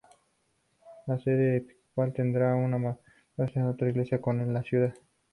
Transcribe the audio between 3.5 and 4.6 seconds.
a otra iglesia en